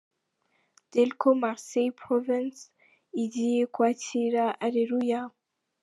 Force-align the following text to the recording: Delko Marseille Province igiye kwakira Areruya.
Delko 0.91 1.29
Marseille 1.41 1.95
Province 2.03 2.61
igiye 3.23 3.61
kwakira 3.73 4.43
Areruya. 4.65 5.21